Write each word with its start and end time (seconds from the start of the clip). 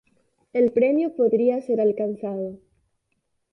El 0.51 0.71
premio 0.71 1.15
podría 1.15 1.61
ser 1.61 1.79
alcanzado. 1.79 2.57